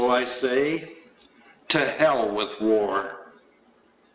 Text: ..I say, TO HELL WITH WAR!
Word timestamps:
..I 0.01 0.23
say, 0.25 0.93
TO 1.67 1.77
HELL 1.87 2.29
WITH 2.29 2.59
WAR! 2.59 3.17